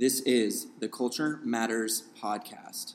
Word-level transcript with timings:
This 0.00 0.20
is 0.20 0.68
the 0.78 0.88
Culture 0.88 1.40
Matters 1.44 2.04
Podcast. 2.18 2.94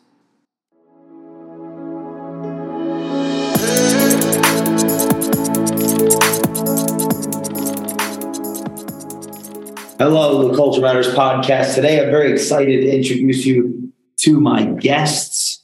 Hello, 9.99 10.47
the 10.47 10.55
Culture 10.55 10.81
Matters 10.81 11.13
podcast. 11.13 11.75
Today, 11.75 12.03
I'm 12.03 12.09
very 12.09 12.31
excited 12.31 12.81
to 12.81 12.89
introduce 12.89 13.45
you 13.45 13.93
to 14.21 14.39
my 14.39 14.65
guests. 14.65 15.63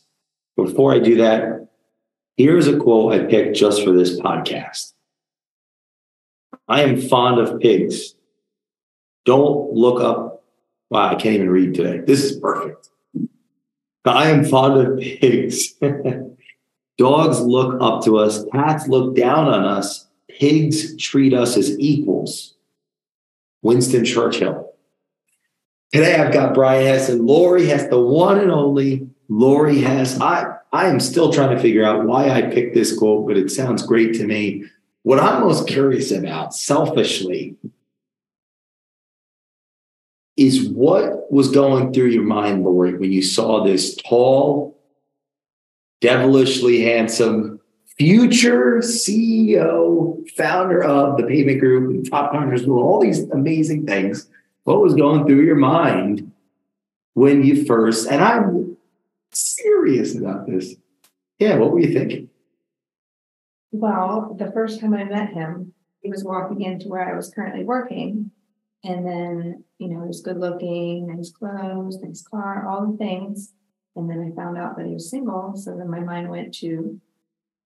Before 0.55 0.93
I 0.93 0.99
do 0.99 1.15
that, 1.15 1.69
here's 2.37 2.67
a 2.67 2.77
quote 2.77 3.13
I 3.13 3.25
picked 3.25 3.57
just 3.57 3.83
for 3.83 3.93
this 3.93 4.19
podcast 4.19 4.93
I 6.67 6.83
am 6.83 7.01
fond 7.01 7.39
of 7.39 7.59
pigs. 7.59 8.13
Don't 9.25 9.73
look 9.73 10.03
up. 10.03 10.30
Wow, 10.91 11.07
I 11.07 11.15
can't 11.15 11.35
even 11.35 11.49
read 11.49 11.73
today. 11.73 11.99
This 12.05 12.21
is 12.21 12.37
perfect. 12.37 12.89
I 14.03 14.29
am 14.29 14.43
fond 14.43 14.85
of 14.85 14.99
pigs. 14.99 15.73
Dogs 16.97 17.39
look 17.39 17.81
up 17.81 18.03
to 18.03 18.17
us, 18.17 18.43
cats 18.51 18.89
look 18.89 19.15
down 19.15 19.47
on 19.47 19.63
us, 19.63 20.07
pigs 20.29 20.97
treat 20.97 21.33
us 21.33 21.55
as 21.55 21.79
equals. 21.79 22.55
Winston 23.61 24.03
Churchill. 24.03 24.73
Today 25.93 26.15
I've 26.15 26.33
got 26.33 26.53
Brian 26.53 26.85
Hess 26.85 27.07
and 27.07 27.25
Lori 27.25 27.67
Hess, 27.67 27.87
the 27.87 27.99
one 27.99 28.39
and 28.39 28.51
only 28.51 29.07
Lori 29.29 29.79
Hess. 29.79 30.19
I, 30.19 30.57
I 30.73 30.87
am 30.87 30.99
still 30.99 31.31
trying 31.31 31.55
to 31.55 31.61
figure 31.61 31.85
out 31.85 32.05
why 32.05 32.29
I 32.29 32.41
picked 32.41 32.75
this 32.75 32.97
quote, 32.97 33.27
but 33.27 33.37
it 33.37 33.49
sounds 33.49 33.85
great 33.85 34.13
to 34.15 34.27
me. 34.27 34.65
What 35.03 35.19
I'm 35.19 35.41
most 35.41 35.67
curious 35.67 36.11
about, 36.11 36.53
selfishly, 36.53 37.55
is 40.45 40.69
what 40.69 41.31
was 41.31 41.51
going 41.51 41.93
through 41.93 42.07
your 42.07 42.23
mind, 42.23 42.63
Lori, 42.63 42.97
when 42.97 43.11
you 43.11 43.21
saw 43.21 43.63
this 43.63 43.95
tall, 43.95 44.77
devilishly 45.99 46.81
handsome 46.81 47.59
future 47.97 48.79
CEO, 48.79 50.27
founder 50.31 50.83
of 50.83 51.17
the 51.17 51.23
pavement 51.23 51.59
group, 51.59 52.09
top 52.09 52.31
partners 52.31 52.65
doing 52.65 52.83
all 52.83 52.99
these 52.99 53.29
amazing 53.29 53.85
things. 53.85 54.27
What 54.63 54.81
was 54.81 54.95
going 54.95 55.25
through 55.25 55.43
your 55.43 55.55
mind 55.55 56.31
when 57.13 57.43
you 57.43 57.65
first, 57.65 58.09
and 58.09 58.23
I'm 58.23 58.77
serious 59.31 60.15
about 60.15 60.47
this. 60.47 60.75
Yeah, 61.39 61.57
what 61.57 61.71
were 61.71 61.79
you 61.79 61.93
thinking? 61.93 62.29
Well, 63.71 64.35
the 64.37 64.51
first 64.51 64.79
time 64.79 64.93
I 64.93 65.03
met 65.03 65.33
him, 65.33 65.73
he 66.01 66.09
was 66.09 66.23
walking 66.23 66.61
into 66.61 66.87
where 66.87 67.07
I 67.07 67.15
was 67.15 67.31
currently 67.33 67.63
working. 67.63 68.31
And 68.83 69.05
then, 69.05 69.63
you 69.77 69.89
know, 69.89 70.01
he 70.01 70.07
was 70.07 70.21
good 70.21 70.39
looking, 70.39 71.05
nice 71.07 71.31
clothes, 71.31 71.99
nice 72.01 72.23
car, 72.23 72.67
all 72.67 72.91
the 72.91 72.97
things. 72.97 73.53
And 73.95 74.09
then 74.09 74.31
I 74.31 74.35
found 74.35 74.57
out 74.57 74.75
that 74.77 74.87
he 74.87 74.93
was 74.93 75.09
single. 75.09 75.55
So 75.55 75.77
then 75.77 75.89
my 75.89 75.99
mind 75.99 76.29
went 76.29 76.53
to 76.55 76.99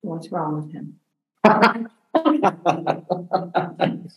what's 0.02 0.30
wrong 0.30 0.62
with 0.62 0.72
him? 0.72 1.00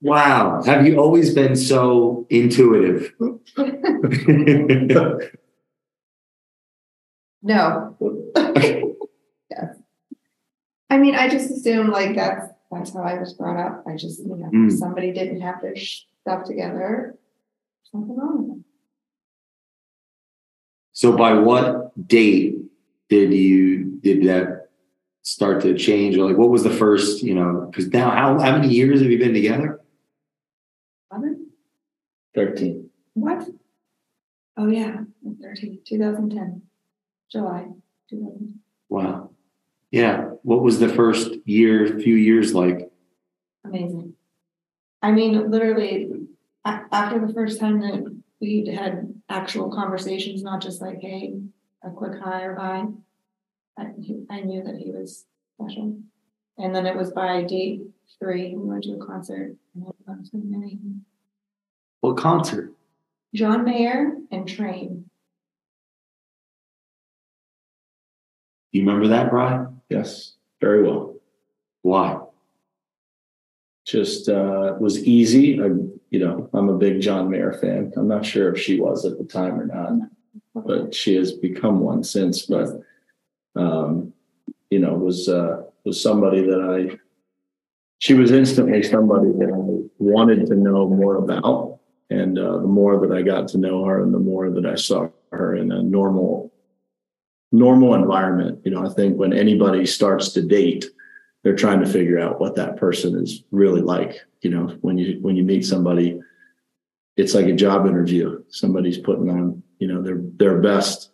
wow. 0.00 0.62
Have 0.64 0.86
you 0.86 0.98
always 0.98 1.34
been 1.34 1.56
so 1.56 2.26
intuitive? 2.30 3.12
no. 7.42 7.96
yes. 9.50 9.76
I 10.88 10.98
mean, 10.98 11.14
I 11.14 11.28
just 11.28 11.50
assumed 11.50 11.90
like 11.90 12.14
that's 12.14 12.46
that's 12.70 12.94
how 12.94 13.02
I 13.02 13.18
was 13.18 13.34
brought 13.34 13.64
up. 13.64 13.84
I 13.86 13.96
just, 13.96 14.20
you 14.20 14.36
know, 14.36 14.50
mm. 14.52 14.72
somebody 14.72 15.12
didn't 15.12 15.40
have 15.40 15.62
their 15.62 15.76
stuff 16.26 16.42
together, 16.44 17.16
something 17.92 18.16
wrong 18.16 18.38
with 18.38 18.48
them. 18.48 18.64
So 20.92 21.16
by 21.16 21.34
what 21.34 21.92
date 22.08 22.56
did 23.08 23.32
you 23.32 24.00
did 24.00 24.24
that 24.24 24.70
start 25.22 25.62
to 25.62 25.76
change? 25.76 26.16
Or 26.16 26.26
like, 26.26 26.36
what 26.36 26.50
was 26.50 26.64
the 26.64 26.70
first, 26.70 27.22
you 27.22 27.32
know, 27.32 27.68
because 27.70 27.86
now 27.92 28.10
how, 28.10 28.38
how 28.40 28.58
many 28.58 28.74
years 28.74 29.00
have 29.02 29.10
you 29.10 29.18
been 29.18 29.34
together? 29.34 29.80
11? 31.12 31.46
13. 32.34 32.90
What? 33.14 33.48
Oh, 34.56 34.66
yeah, 34.66 34.96
13, 35.42 35.78
2010, 35.86 36.62
July 37.30 37.66
2010. 38.10 38.58
Wow. 38.88 39.30
Yeah. 39.92 40.30
What 40.42 40.62
was 40.62 40.80
the 40.80 40.88
first 40.88 41.34
year, 41.44 41.86
few 42.00 42.16
years 42.16 42.52
like? 42.52 42.90
Amazing. 43.64 44.14
I 45.02 45.12
mean, 45.12 45.50
literally, 45.50 46.08
after 46.66 47.24
the 47.24 47.32
first 47.32 47.60
time 47.60 47.80
that 47.80 48.22
we 48.40 48.66
had 48.66 49.14
actual 49.28 49.70
conversations, 49.70 50.42
not 50.42 50.60
just 50.60 50.82
like, 50.82 51.00
hey, 51.00 51.34
a 51.82 51.90
quick 51.90 52.20
hi 52.22 52.42
or 52.42 52.54
bye, 52.54 52.84
I, 53.78 53.86
I 54.30 54.40
knew 54.40 54.62
that 54.64 54.76
he 54.76 54.90
was 54.90 55.26
special. 55.54 55.98
And 56.58 56.74
then 56.74 56.86
it 56.86 56.96
was 56.96 57.12
by 57.12 57.42
date 57.42 57.82
three, 58.18 58.54
we 58.54 58.68
went 58.68 58.84
to 58.84 58.94
a 58.94 59.06
concert. 59.06 59.56
What 62.00 62.16
concert? 62.16 62.72
John 63.34 63.64
Mayer 63.64 64.16
and 64.30 64.48
Train. 64.48 65.04
Do 68.72 68.78
you 68.78 68.86
remember 68.86 69.08
that, 69.08 69.30
Brian? 69.30 69.80
Yes, 69.88 70.32
very 70.60 70.82
well. 70.82 71.16
Why? 71.82 72.18
Just 73.86 74.28
uh, 74.28 74.74
was 74.80 75.04
easy. 75.04 75.62
I, 75.62 75.68
you 76.10 76.18
know, 76.20 76.48
I'm 76.52 76.68
a 76.68 76.78
big 76.78 77.00
John 77.00 77.30
Mayer 77.30 77.52
fan. 77.52 77.92
I'm 77.96 78.08
not 78.08 78.24
sure 78.24 78.54
if 78.54 78.60
she 78.60 78.80
was 78.80 79.04
at 79.04 79.18
the 79.18 79.24
time 79.24 79.60
or 79.60 79.66
not, 79.66 80.08
but 80.54 80.94
she 80.94 81.16
has 81.16 81.32
become 81.32 81.80
one 81.80 82.04
since. 82.04 82.46
But 82.46 82.80
um, 83.56 84.12
you 84.70 84.78
know, 84.78 84.94
was 84.94 85.28
uh, 85.28 85.62
was 85.84 86.02
somebody 86.02 86.42
that 86.42 86.60
I. 86.60 86.96
She 87.98 88.14
was 88.14 88.30
instantly 88.30 88.82
somebody 88.82 89.32
that 89.32 89.48
I 89.48 89.88
wanted 89.98 90.46
to 90.46 90.54
know 90.54 90.88
more 90.88 91.16
about, 91.16 91.80
and 92.10 92.38
uh, 92.38 92.58
the 92.58 92.66
more 92.66 93.00
that 93.00 93.16
I 93.16 93.22
got 93.22 93.48
to 93.48 93.58
know 93.58 93.84
her, 93.84 94.02
and 94.02 94.12
the 94.12 94.18
more 94.18 94.50
that 94.50 94.66
I 94.66 94.74
saw 94.74 95.08
her 95.32 95.56
in 95.56 95.72
a 95.72 95.82
normal, 95.82 96.52
normal 97.52 97.94
environment. 97.94 98.60
You 98.64 98.72
know, 98.72 98.86
I 98.86 98.92
think 98.92 99.16
when 99.16 99.32
anybody 99.32 99.86
starts 99.86 100.32
to 100.32 100.42
date, 100.42 100.86
they're 101.46 101.54
trying 101.54 101.78
to 101.78 101.86
figure 101.86 102.18
out 102.18 102.40
what 102.40 102.56
that 102.56 102.76
person 102.76 103.14
is 103.14 103.44
really 103.52 103.80
like. 103.80 104.20
You 104.40 104.50
know, 104.50 104.66
when 104.80 104.98
you 104.98 105.18
when 105.20 105.36
you 105.36 105.44
meet 105.44 105.64
somebody, 105.64 106.20
it's 107.16 107.34
like 107.34 107.46
a 107.46 107.52
job 107.52 107.86
interview. 107.86 108.42
Somebody's 108.48 108.98
putting 108.98 109.30
on, 109.30 109.62
you 109.78 109.86
know, 109.86 110.02
their 110.02 110.18
their 110.20 110.60
best 110.60 111.12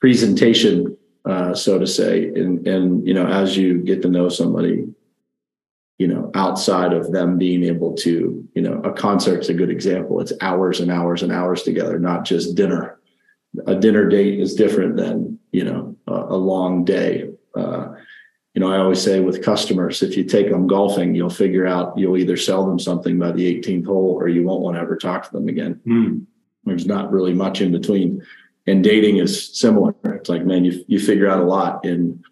presentation 0.00 0.96
uh, 1.28 1.52
so 1.52 1.78
to 1.78 1.86
say. 1.86 2.28
And 2.28 2.66
and 2.66 3.06
you 3.06 3.12
know, 3.12 3.26
as 3.26 3.54
you 3.54 3.82
get 3.82 4.00
to 4.00 4.08
know 4.08 4.30
somebody, 4.30 4.86
you 5.98 6.06
know, 6.06 6.30
outside 6.34 6.94
of 6.94 7.12
them 7.12 7.36
being 7.36 7.62
able 7.62 7.94
to, 7.96 8.48
you 8.54 8.62
know, 8.62 8.80
a 8.82 8.94
concert's 8.94 9.50
a 9.50 9.54
good 9.54 9.68
example. 9.68 10.22
It's 10.22 10.32
hours 10.40 10.80
and 10.80 10.90
hours 10.90 11.22
and 11.22 11.30
hours 11.30 11.64
together, 11.64 11.98
not 11.98 12.24
just 12.24 12.54
dinner. 12.54 12.98
A 13.66 13.74
dinner 13.74 14.08
date 14.08 14.40
is 14.40 14.54
different 14.54 14.96
than 14.96 15.38
you 15.52 15.64
know 15.64 15.96
a, 16.06 16.14
a 16.14 16.38
long 16.38 16.86
day. 16.86 17.28
Uh, 17.54 17.88
you 18.54 18.60
know, 18.60 18.72
I 18.72 18.78
always 18.78 19.00
say 19.00 19.20
with 19.20 19.44
customers, 19.44 20.02
if 20.02 20.16
you 20.16 20.24
take 20.24 20.50
them 20.50 20.66
golfing, 20.66 21.14
you'll 21.14 21.30
figure 21.30 21.66
out 21.66 21.96
you'll 21.96 22.16
either 22.16 22.36
sell 22.36 22.66
them 22.66 22.78
something 22.78 23.18
by 23.18 23.32
the 23.32 23.60
18th 23.60 23.86
hole 23.86 24.16
or 24.20 24.28
you 24.28 24.42
won't 24.42 24.62
want 24.62 24.76
to 24.76 24.80
ever 24.80 24.96
talk 24.96 25.24
to 25.24 25.32
them 25.32 25.48
again. 25.48 25.80
Mm. 25.86 26.26
There's 26.64 26.86
not 26.86 27.12
really 27.12 27.32
much 27.32 27.60
in 27.60 27.72
between 27.72 28.22
and 28.66 28.84
dating 28.84 29.16
is 29.16 29.58
similar. 29.58 29.94
It's 30.04 30.28
like, 30.28 30.44
man, 30.44 30.64
you 30.64 30.84
you 30.86 31.00
figure 31.00 31.28
out 31.28 31.40
a 31.40 31.44
lot 31.44 31.84
in 31.84 32.22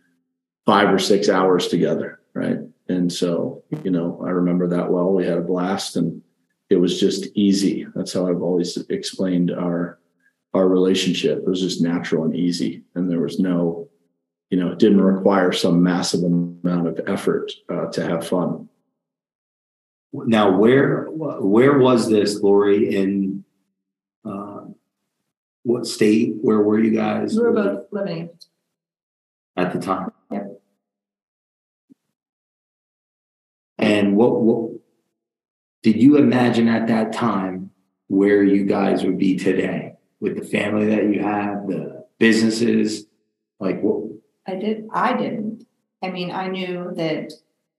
five 0.67 0.93
or 0.93 0.99
six 0.99 1.29
hours 1.29 1.69
together, 1.69 2.21
right? 2.35 2.59
And 2.89 3.13
so, 3.13 3.65
you 3.83 3.91
know, 3.91 4.23
I 4.25 4.31
remember 4.31 4.69
that 4.69 4.91
well. 4.91 5.13
We 5.13 5.27
had 5.27 5.39
a 5.39 5.43
blast, 5.43 5.97
and 5.97 6.23
it 6.71 6.77
was 6.77 7.01
just 7.01 7.27
easy. 7.35 7.87
That's 7.95 8.13
how 8.13 8.29
I've 8.29 8.43
always 8.43 8.77
explained 8.89 9.51
our 9.51 9.99
our 10.55 10.69
relationship. 10.69 11.39
It 11.39 11.49
was 11.49 11.61
just 11.61 11.83
natural 11.83 12.25
and 12.25 12.37
easy, 12.37 12.83
and 12.95 13.11
there 13.11 13.21
was 13.21 13.39
no, 13.39 13.89
you 14.51 14.59
know, 14.59 14.73
it 14.73 14.79
didn't 14.79 15.01
require 15.01 15.53
some 15.53 15.83
massive 15.83 16.23
amount 16.23 16.89
of 16.89 17.01
effort 17.07 17.53
uh, 17.69 17.87
to 17.87 18.03
have 18.03 18.27
fun. 18.27 18.69
Now, 20.13 20.57
where 20.57 21.07
where 21.11 21.79
was 21.79 22.09
this, 22.09 22.41
Lori? 22.41 22.97
In 22.97 23.45
what 25.69 25.87
state? 25.87 26.35
Where 26.41 26.63
were 26.63 26.81
you 26.81 26.91
guys? 26.91 27.37
We 27.37 27.43
were 27.43 27.53
both 27.53 27.87
living 27.93 28.31
at 29.57 29.73
the 29.73 29.79
time. 29.79 30.11
Yep. 30.33 30.63
And 33.77 34.17
what 34.17 34.41
what 34.41 34.81
did 35.83 36.03
you 36.03 36.17
imagine 36.17 36.69
at 36.69 36.89
that 36.89 37.13
time 37.13 37.71
where 38.07 38.43
you 38.43 38.65
guys 38.65 39.05
would 39.05 39.19
be 39.19 39.37
today 39.37 39.97
with 40.21 40.37
the 40.39 40.45
family 40.45 40.87
that 40.87 41.05
you 41.05 41.23
have, 41.23 41.67
the 41.67 42.07
businesses? 42.19 43.05
Like 43.61 43.83
what 43.83 44.05
I 44.49 44.55
did 44.55 44.89
I 44.93 45.15
didn't. 45.15 45.67
I 46.03 46.11
mean, 46.11 46.31
I 46.31 46.49
knew 46.49 46.93
that, 46.97 47.33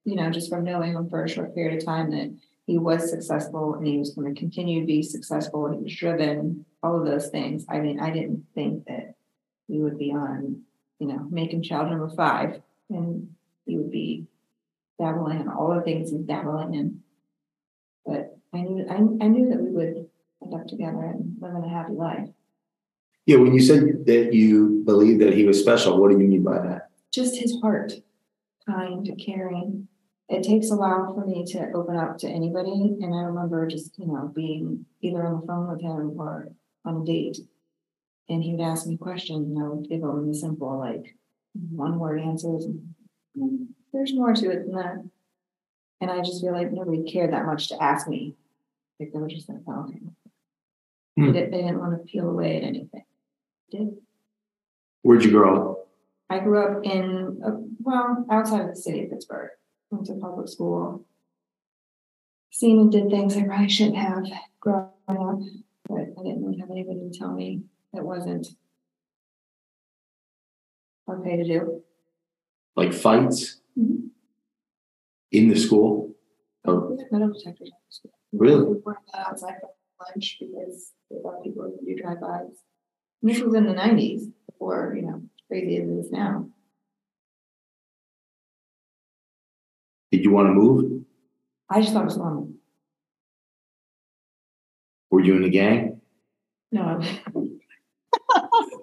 you 0.06 0.16
know, 0.16 0.30
just 0.30 0.50
from 0.50 0.64
knowing 0.64 0.94
him 0.94 1.10
for 1.10 1.24
a 1.24 1.30
short 1.30 1.56
period 1.56 1.78
of 1.78 1.86
time 1.86 2.12
that 2.12 2.36
he 2.68 2.78
was 2.78 3.10
successful 3.10 3.74
and 3.74 3.88
he 3.88 3.98
was 3.98 4.14
going 4.14 4.34
to 4.34 4.40
continue 4.40 4.82
to 4.82 4.86
be 4.86 5.02
successful 5.02 5.66
and 5.66 5.76
he 5.76 5.82
was 5.82 5.96
driven 5.96 6.66
all 6.84 7.00
of 7.00 7.06
those 7.06 7.30
things. 7.30 7.66
I 7.70 7.80
mean, 7.80 8.00
I 8.00 8.12
didn't 8.12 8.46
think 8.54 8.86
that 8.86 9.16
we 9.68 9.82
would 9.82 9.98
be 9.98 10.12
on, 10.12 10.62
you 11.00 11.08
know, 11.08 11.28
making 11.32 11.64
child 11.64 11.90
number 11.90 12.10
five 12.10 12.62
and 12.90 13.30
he 13.66 13.78
would 13.78 13.92
be 13.92 14.28
dabbling 15.00 15.40
in 15.40 15.48
all 15.48 15.74
the 15.74 15.82
things 15.82 16.12
he's 16.12 16.22
dabbling 16.22 16.76
in. 16.76 17.02
But 18.06 18.38
I 18.54 18.62
knew, 18.62 18.86
I, 18.88 18.96
I 19.26 19.28
knew 19.28 19.50
that 19.50 19.62
we 19.62 19.72
would 19.72 20.10
end 20.44 20.54
up 20.54 20.68
together 20.68 21.04
and 21.04 21.38
live 21.40 21.56
in 21.56 21.64
a 21.64 21.70
happy 21.70 21.94
life. 21.94 22.30
Yeah, 23.30 23.38
when 23.38 23.54
you 23.54 23.60
said 23.62 24.08
that 24.08 24.34
you 24.34 24.82
believe 24.88 25.20
that 25.20 25.36
he 25.36 25.46
was 25.46 25.60
special, 25.60 26.02
what 26.02 26.10
do 26.10 26.18
you 26.18 26.28
mean 26.28 26.42
by 26.44 26.58
that? 26.66 26.90
Just 27.14 27.36
his 27.38 27.56
heart, 27.62 27.94
kind, 28.66 29.08
caring. 29.24 29.88
It 30.30 30.42
takes 30.42 30.72
a 30.72 30.76
while 30.76 31.14
for 31.14 31.28
me 31.28 31.46
to 31.50 31.72
open 31.76 31.96
up 31.96 32.18
to 32.20 32.28
anybody. 32.28 32.72
And 33.02 33.14
I 33.14 33.20
remember 33.26 33.68
just, 33.68 34.00
you 34.00 34.08
know, 34.08 34.32
being 34.36 34.84
either 35.02 35.24
on 35.28 35.42
the 35.42 35.46
phone 35.46 35.70
with 35.70 35.80
him 35.80 36.20
or 36.20 36.48
on 36.86 37.04
a 37.04 37.06
date. 37.06 37.38
And 38.30 38.42
he 38.42 38.56
would 38.56 38.64
ask 38.64 38.88
me 38.88 38.98
questions 38.98 39.48
and 39.48 39.64
I 39.64 39.68
would 39.68 39.88
give 39.88 40.02
him 40.02 40.28
the 40.28 40.34
simple, 40.34 40.80
like, 40.80 41.16
one 41.70 42.00
word 42.00 42.20
answers. 42.22 42.66
"Mm, 43.38 43.68
There's 43.94 44.16
more 44.16 44.34
to 44.34 44.50
it 44.50 44.66
than 44.66 44.74
that. 44.74 45.04
And 46.02 46.10
I 46.10 46.22
just 46.24 46.42
feel 46.42 46.54
like 46.54 46.72
nobody 46.72 47.04
cared 47.04 47.32
that 47.34 47.46
much 47.46 47.68
to 47.68 47.80
ask 47.84 48.08
me. 48.08 48.34
Like 49.00 49.14
they 49.14 49.20
were 49.20 49.28
just 49.28 49.48
like, 49.50 49.60
oh, 49.68 49.84
okay. 49.84 50.00
They 51.16 51.24
Hmm. 51.26 51.32
didn't, 51.32 51.52
they 51.52 51.58
didn't 51.62 51.80
want 51.80 51.92
to 51.96 52.12
peel 52.12 52.28
away 52.28 52.58
at 52.58 52.64
anything. 52.64 53.04
Did 53.72 53.98
Where'd 55.02 55.24
you 55.24 55.32
grow 55.32 55.72
up? 55.72 55.88
I 56.30 56.40
grew 56.40 56.60
up 56.62 56.84
in, 56.86 57.42
uh, 57.46 57.52
well, 57.80 58.26
outside 58.30 58.62
of 58.62 58.68
the 58.68 58.76
city 58.76 59.04
of 59.04 59.10
Pittsburgh. 59.12 59.50
Went 59.92 60.06
to 60.08 60.14
public 60.16 60.48
school. 60.48 61.06
Seen 62.52 62.80
and 62.80 62.92
did 62.92 63.10
things 63.10 63.36
I 63.38 63.44
probably 63.44 63.70
shouldn't 63.70 63.98
have 63.98 64.26
growing 64.60 64.90
up, 65.10 65.40
but 65.88 65.96
I 66.02 66.24
didn't 66.24 66.44
really 66.46 66.60
have 66.60 66.70
anybody 66.70 67.00
to 67.12 67.18
tell 67.18 67.34
me 67.34 67.64
that 67.94 68.04
wasn't 68.04 68.48
okay 71.10 71.38
to 71.38 71.44
do. 71.44 71.84
Like 72.76 72.94
fights 72.94 73.62
Mhm. 73.78 74.10
in 75.32 75.48
the 75.50 75.56
school? 75.56 76.16
Oh, 76.66 76.96
Metal 77.12 77.32
detectors. 77.34 77.72
Really? 78.32 78.64
We 78.66 78.78
weren't 78.80 79.00
outside 79.14 79.56
for 79.62 79.70
lunch 80.06 80.38
because 80.40 80.94
they 81.10 81.18
thought 81.22 81.44
people 81.44 81.64
would 81.72 81.86
do 81.86 81.96
drive-bys. 81.96 82.62
And 83.22 83.32
This 83.32 83.42
was 83.42 83.54
in 83.56 83.66
the 83.66 83.74
nineties, 83.74 84.28
before, 84.50 84.94
you 84.96 85.04
know, 85.04 85.22
crazy 85.48 85.78
as 85.78 85.88
it 85.90 85.92
is 85.94 86.12
now. 86.12 86.48
Did 90.12 90.24
you 90.24 90.32
want 90.32 90.48
to 90.48 90.54
move? 90.54 91.04
I 91.70 91.82
just 91.82 91.94
thought 91.94 92.02
it 92.04 92.06
was 92.06 92.18
normal. 92.18 92.50
Were 95.12 95.22
you 95.22 95.36
in 95.36 95.44
the 95.44 95.50
gang? 95.50 96.02
No, 96.72 97.02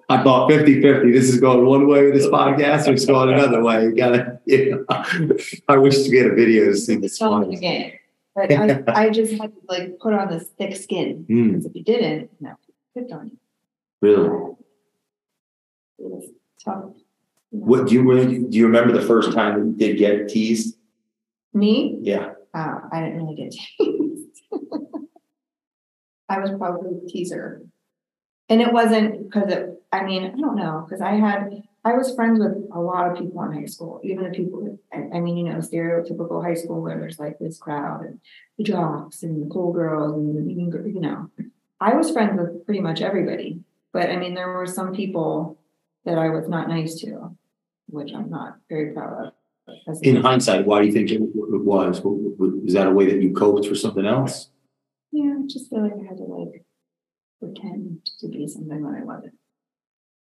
I 0.09 0.23
thought 0.23 0.49
50 0.49 0.81
50. 0.81 1.11
This 1.11 1.29
is 1.29 1.39
going 1.39 1.65
one 1.65 1.87
way 1.87 2.05
with 2.05 2.13
this 2.15 2.27
podcast 2.27 2.87
or 2.87 2.93
it's 2.93 3.05
going 3.05 3.33
another 3.33 3.63
way. 3.63 3.83
You 3.85 3.95
gotta, 3.95 4.39
you 4.45 4.85
know. 4.89 5.37
I 5.69 5.77
wish 5.77 6.03
to 6.03 6.09
get 6.09 6.27
a 6.27 6.35
video 6.35 6.65
to 6.65 6.75
see 6.77 6.95
this 6.95 7.13
It's 7.13 7.21
all 7.21 7.35
in 7.37 7.41
the 7.43 7.47
one. 7.47 7.59
game. 7.59 7.93
But 8.35 8.51
I, 8.51 8.83
I 9.05 9.09
just 9.09 9.33
had 9.39 9.53
to 9.53 9.59
like 9.69 9.99
put 9.99 10.13
on 10.13 10.29
this 10.29 10.47
thick 10.57 10.75
skin, 10.75 11.25
Hmm, 11.27 11.47
because 11.49 11.65
if 11.65 11.75
you 11.75 11.83
didn't, 11.83 12.29
no, 12.41 12.55
picked 12.95 13.11
on 13.11 13.27
you. 13.27 13.37
Really? 14.01 14.27
It 15.99 16.05
was 16.05 16.29
tough. 16.63 16.83
What 17.49 17.87
do 17.87 17.93
you 17.95 18.03
really 18.09 18.25
do? 18.39 18.47
You 18.57 18.65
remember 18.67 18.93
the 18.93 19.05
first 19.05 19.31
time 19.33 19.59
that 19.59 19.65
you 19.65 19.73
did 19.73 19.97
get 19.97 20.27
teased? 20.29 20.77
Me, 21.53 21.97
Yeah. 22.01 22.33
uh, 22.53 22.79
I 22.91 23.01
didn't 23.01 23.17
really 23.23 23.35
get 23.35 23.51
teased. 23.51 24.41
I 26.29 26.39
was 26.39 26.51
probably 26.57 26.99
the 27.01 27.07
teaser. 27.09 27.61
And 28.49 28.61
it 28.61 28.71
wasn't 28.71 29.23
because 29.23 29.51
it, 29.51 29.81
I 29.91 30.03
mean, 30.03 30.23
I 30.25 30.39
don't 30.39 30.55
know, 30.55 30.85
because 30.85 31.01
I 31.01 31.13
had, 31.13 31.63
I 31.83 31.93
was 31.93 32.13
friends 32.15 32.39
with 32.39 32.69
a 32.73 32.79
lot 32.79 33.09
of 33.11 33.17
people 33.17 33.41
in 33.43 33.53
high 33.53 33.65
school, 33.65 34.01
even 34.03 34.25
the 34.25 34.29
people, 34.29 34.77
I, 34.93 35.17
I 35.17 35.19
mean, 35.21 35.37
you 35.37 35.45
know, 35.45 35.57
stereotypical 35.59 36.43
high 36.43 36.53
school 36.53 36.81
where 36.81 36.97
there's 36.99 37.19
like 37.19 37.39
this 37.39 37.57
crowd 37.57 38.01
and 38.05 38.19
the 38.57 38.63
jocks 38.65 39.23
and 39.23 39.41
the 39.43 39.49
cool 39.49 39.71
girls 39.73 40.13
and 40.15 40.35
the 40.37 40.41
mean, 40.41 40.85
you 40.85 40.99
know. 40.99 41.29
I 41.79 41.93
was 41.95 42.11
friends 42.11 42.37
with 42.39 42.65
pretty 42.65 42.81
much 42.81 43.01
everybody, 43.01 43.63
but 43.97 44.11
I 44.11 44.15
mean, 44.15 44.35
there 44.35 44.49
were 44.49 44.67
some 44.67 44.93
people 44.93 45.57
that 46.05 46.19
I 46.19 46.29
was 46.29 46.47
not 46.47 46.69
nice 46.69 46.99
to, 47.01 47.35
which 47.87 48.11
I'm 48.13 48.29
not 48.29 48.57
very 48.69 48.93
proud 48.93 49.25
of. 49.25 49.97
In 50.03 50.17
hindsight, 50.17 50.67
why 50.67 50.81
do 50.81 50.85
you 50.85 50.93
think 50.93 51.09
it 51.09 51.19
was? 51.19 52.01
Was 52.03 52.73
that 52.75 52.85
a 52.85 52.91
way 52.91 53.07
that 53.07 53.23
you 53.23 53.33
coped 53.33 53.65
for 53.67 53.73
something 53.73 54.05
else? 54.05 54.51
Yeah, 55.11 55.33
I 55.39 55.47
just 55.47 55.71
feel 55.71 55.81
like 55.81 55.93
I 55.93 56.07
had 56.07 56.17
to 56.17 56.25
like 56.25 56.63
pretend 57.41 58.07
to 58.19 58.27
be 58.27 58.47
something 58.47 58.83
that 58.83 58.99
I 59.01 59.03
wasn't. 59.03 59.33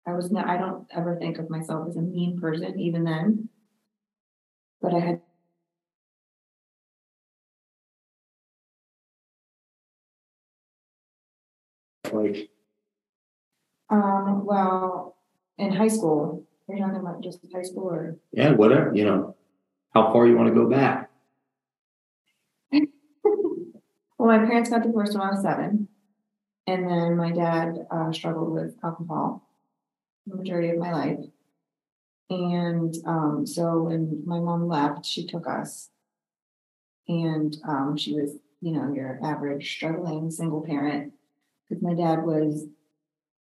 I 0.05 0.15
was 0.15 0.33
not, 0.33 0.49
I 0.49 0.57
don't 0.57 0.89
ever 0.93 1.17
think 1.21 1.39
of 1.39 1.49
myself 1.49 1.87
as 1.91 1.97
a 1.97 2.03
mean 2.03 2.41
person 2.41 2.81
even 2.81 3.05
then. 3.05 3.51
But 4.83 4.95
I 4.95 4.99
had, 4.99 5.21
Like, 12.13 12.51
um, 13.91 14.47
well, 14.47 15.17
in 15.59 15.73
high 15.73 15.89
school, 15.89 16.47
you're 16.69 16.79
talking 16.79 17.01
about 17.01 17.23
just 17.23 17.41
high 17.53 17.63
school 17.63 17.89
or, 17.89 18.17
yeah, 18.33 18.53
whatever, 18.53 18.93
you 18.95 19.05
know, 19.05 19.37
how 19.93 20.13
far 20.13 20.27
you 20.27 20.37
want 20.37 20.49
to 20.49 20.55
go 20.55 20.69
back? 20.69 21.11
well, 22.73 24.29
my 24.29 24.39
parents 24.39 24.71
got 24.71 24.83
divorced 24.83 25.15
when 25.15 25.23
I 25.23 25.31
was 25.31 25.43
seven. 25.43 25.89
And 26.67 26.89
then 26.89 27.17
my 27.17 27.33
dad, 27.33 27.87
uh, 27.91 28.13
struggled 28.13 28.53
with 28.53 28.77
alcohol 28.85 29.47
the 30.27 30.37
majority 30.37 30.69
of 30.71 30.79
my 30.79 30.93
life. 30.93 31.25
And, 32.29 32.95
um, 33.07 33.45
so 33.45 33.83
when 33.83 34.23
my 34.25 34.39
mom 34.39 34.69
left, 34.69 35.05
she 35.05 35.27
took 35.27 35.49
us. 35.49 35.91
And, 37.09 37.57
um, 37.67 37.97
she 37.97 38.15
was, 38.15 38.37
you 38.61 38.73
know, 38.73 38.93
your 38.93 39.19
average 39.25 39.69
struggling 39.75 40.31
single 40.31 40.61
parent. 40.61 41.13
Cause 41.69 41.83
my 41.83 41.95
dad 41.95 42.25
was 42.25 42.67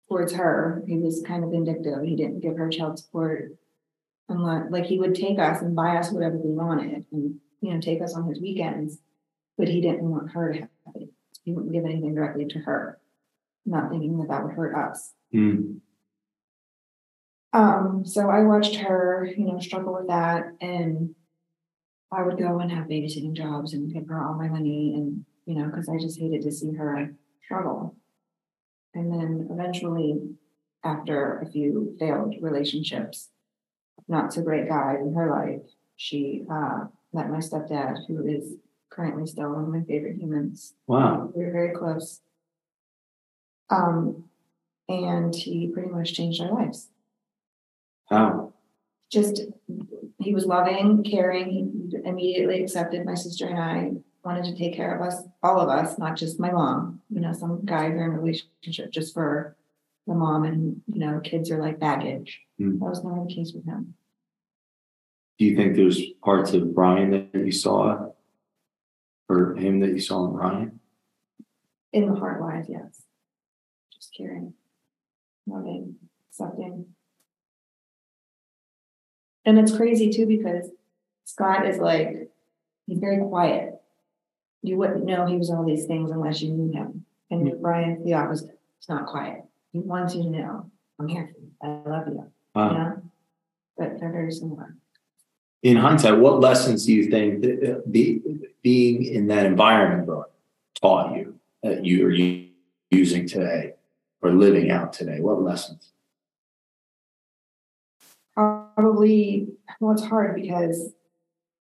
towards 0.09 0.33
her, 0.35 0.83
he 0.87 0.99
was 0.99 1.23
kind 1.27 1.45
of 1.45 1.51
vindictive. 1.51 2.03
He 2.03 2.17
didn't 2.17 2.41
give 2.41 2.57
her 2.57 2.69
child 2.69 2.99
support. 2.99 3.57
Unless, 4.29 4.71
like, 4.71 4.85
he 4.85 4.99
would 4.99 5.15
take 5.15 5.39
us 5.39 5.63
and 5.63 5.75
buy 5.75 5.97
us 5.97 6.11
whatever 6.11 6.37
we 6.37 6.53
wanted 6.53 7.07
and, 7.13 7.37
you 7.61 7.73
know, 7.73 7.81
take 7.81 8.03
us 8.03 8.15
on 8.15 8.29
his 8.29 8.41
weekends. 8.41 8.99
But 9.57 9.69
he 9.69 9.81
didn't 9.81 10.09
want 10.09 10.33
her 10.33 10.53
to 10.53 10.61
have 10.61 10.69
it. 10.97 11.09
He 11.45 11.53
wouldn't 11.53 11.73
give 11.73 11.85
anything 11.85 12.15
directly 12.15 12.47
to 12.47 12.59
her, 12.61 12.99
not 13.65 13.91
thinking 13.91 14.19
that 14.19 14.29
that 14.29 14.45
would 14.45 14.53
hurt 14.53 14.75
us. 14.75 15.15
Hmm. 15.33 15.79
Um, 17.53 18.03
so 18.05 18.29
I 18.29 18.43
watched 18.43 18.77
her, 18.77 19.29
you 19.37 19.47
know, 19.47 19.59
struggle 19.59 19.95
with 19.95 20.09
that 20.09 20.53
and 20.61 21.15
I 22.13 22.23
would 22.23 22.39
go 22.39 22.59
and 22.59 22.71
have 22.71 22.87
babysitting 22.87 23.33
jobs 23.33 23.73
and 23.73 23.93
give 23.93 24.07
her 24.09 24.23
all 24.23 24.35
my 24.35 24.49
money 24.49 24.95
and, 24.95 25.25
you 25.47 25.55
know, 25.55 25.67
because 25.67 25.89
I 25.89 25.99
just 25.99 26.19
hated 26.19 26.43
to 26.43 26.53
see 26.53 26.73
her 26.75 27.15
struggle. 27.43 27.97
And 28.95 29.13
then 29.13 29.49
eventually, 29.51 30.21
after 30.85 31.41
a 31.41 31.51
few 31.51 31.97
failed 31.99 32.35
relationships, 32.41 33.29
not 34.09 34.33
so 34.33 34.43
great 34.43 34.69
guys 34.69 34.99
in 35.01 35.15
her 35.15 35.31
life, 35.31 35.63
she 35.97 36.45
uh, 36.51 36.85
met 37.13 37.31
my 37.31 37.39
stepdad, 37.39 38.07
who 38.07 38.27
is 38.27 38.55
currently 38.91 39.27
still 39.27 39.53
one 39.53 39.65
of 39.65 39.69
my 39.69 39.83
favorite 39.83 40.17
humans. 40.17 40.75
Wow. 40.87 41.31
We 41.35 41.45
were 41.45 41.53
very 41.53 41.75
close. 41.75 42.21
Um, 43.71 44.25
and 44.89 45.35
he 45.35 45.69
pretty 45.69 45.91
much 45.91 46.15
changed 46.15 46.41
our 46.41 46.51
lives 46.51 46.89
How? 48.09 48.55
just 49.11 49.43
he 50.19 50.35
was 50.35 50.47
loving, 50.47 51.05
caring. 51.05 51.51
He 51.51 51.97
immediately 52.05 52.63
accepted 52.63 53.07
my 53.07 53.15
sister 53.15 53.47
and 53.47 53.59
I 53.59 53.93
wanted 54.25 54.45
to 54.45 54.57
take 54.57 54.75
care 54.75 54.95
of 54.95 55.07
us, 55.07 55.23
all 55.43 55.61
of 55.61 55.69
us, 55.69 55.99
not 55.99 56.17
just 56.17 56.41
my 56.41 56.51
mom. 56.51 57.01
You 57.11 57.21
know, 57.21 57.33
some 57.33 57.65
guys 57.65 57.93
are 57.93 58.05
in 58.05 58.13
a 58.13 58.19
relationship 58.19 58.91
just 58.91 59.15
for 59.15 59.57
the 60.07 60.15
mom, 60.15 60.45
and 60.45 60.83
you 60.93 61.01
know, 61.01 61.21
kids 61.21 61.51
are 61.51 61.61
like 61.61 61.79
baggage. 61.79 62.41
Hmm. 62.59 62.79
That 62.79 62.85
was 62.85 63.05
never 63.05 63.25
the 63.27 63.35
case 63.35 63.53
with 63.55 63.65
him. 63.65 63.95
Do 65.39 65.45
you 65.45 65.55
think 65.57 65.77
there's 65.77 66.03
parts 66.25 66.53
of 66.53 66.75
Brian 66.75 67.11
that 67.11 67.45
you 67.47 67.53
saw 67.53 68.09
or 69.29 69.55
him 69.55 69.81
that 69.81 69.91
you 69.91 70.01
saw 70.01 70.27
in 70.27 70.33
Brian? 70.33 70.81
In 71.93 72.07
the 72.07 72.19
heart 72.19 72.41
wise, 72.41 72.67
yes. 72.69 73.03
Just 73.93 74.13
caring, 74.17 74.55
loving, 75.47 75.97
accepting. 76.31 76.87
And 79.45 79.59
it's 79.59 79.75
crazy 79.75 80.11
too 80.11 80.27
because 80.27 80.71
Scott 81.25 81.67
is 81.67 81.79
like, 81.79 82.31
he's 82.87 82.99
very 82.99 83.19
quiet. 83.19 83.68
You 84.69 84.77
wouldn't 84.77 85.05
know 85.07 85.25
he 85.27 85.37
was 85.37 85.51
all 85.51 85.65
these 85.65 85.87
things 85.87 86.11
unless 86.11 86.43
you 86.43 86.53
knew 86.53 86.71
him. 86.71 87.07
And 87.31 87.61
Brian's 87.63 88.05
the 88.05 88.13
opposite. 88.15 88.59
He's 88.79 88.89
not 88.89 89.07
quiet. 89.07 89.45
He 89.73 89.79
wants 89.79 90.15
you 90.15 90.25
to 90.25 90.31
know, 90.31 90.71
I'm 90.99 91.09
here 91.09 91.31
for 91.33 91.41
you. 91.41 91.51
I 91.63 91.89
love 91.89 92.09
you. 92.09 92.15
You 92.15 92.33
Wow. 92.55 92.73
know? 92.73 93.03
But 93.79 93.99
they're 93.99 94.13
very 94.13 94.31
similar. 94.31 94.77
In 95.63 95.77
hindsight, 95.77 96.19
what 96.19 96.41
lessons 96.41 96.85
do 96.85 96.93
you 96.93 97.11
think 97.11 97.41
that 97.43 97.77
uh, 97.77 97.81
be, 97.91 98.21
being 98.63 99.05
in 99.05 99.27
that 99.29 99.47
environment 99.47 100.07
Brian, 100.07 100.25
taught 100.81 101.17
you 101.17 101.39
that 101.63 101.85
you 101.85 102.07
are 102.07 102.13
using 102.91 103.27
today? 103.27 103.75
or 104.21 104.33
living 104.33 104.71
out 104.71 104.93
today? 104.93 105.21
What 105.21 105.43
lessons? 105.43 105.93
Probably, 108.35 109.49
well, 109.81 109.93
it's 109.93 110.05
hard 110.05 110.35
because 110.35 110.93